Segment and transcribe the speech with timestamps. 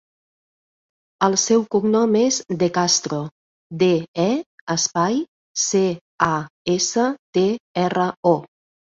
[1.25, 3.19] El seu cognom és De Castro:
[3.83, 3.89] de,
[4.23, 4.25] e,
[4.75, 5.19] espai,
[5.65, 5.81] ce,
[6.29, 6.31] a,
[6.77, 7.05] essa,
[7.37, 7.45] te,
[7.83, 8.33] erra, o.